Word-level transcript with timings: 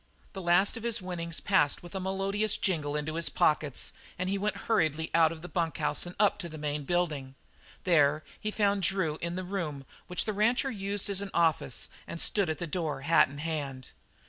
The 0.33 0.41
last 0.41 0.77
of 0.77 0.81
his 0.81 0.99
winnings 0.99 1.39
passed 1.39 1.83
with 1.83 1.93
a 1.93 1.99
melodious 1.99 2.57
jingling 2.57 3.01
into 3.01 3.13
his 3.13 3.29
pockets 3.29 3.93
and 4.17 4.29
he 4.31 4.37
went 4.39 4.57
hurriedly 4.65 5.11
out 5.13 5.31
of 5.31 5.43
the 5.43 5.47
bunk 5.47 5.77
house 5.77 6.07
and 6.07 6.15
up 6.19 6.39
to 6.39 6.49
the 6.49 6.57
main 6.57 6.85
building. 6.85 7.35
There 7.83 8.23
he 8.39 8.49
found 8.49 8.81
Drew 8.81 9.19
in 9.21 9.35
the 9.35 9.43
room 9.43 9.85
which 10.07 10.25
the 10.25 10.33
rancher 10.33 10.71
used 10.71 11.07
as 11.11 11.21
an 11.21 11.29
office, 11.35 11.87
and 12.07 12.19
stood 12.19 12.49
at 12.49 12.57
the 12.57 12.65
door 12.65 13.01
hat 13.01 13.29
in 13.29 13.37
hand. 13.37 13.89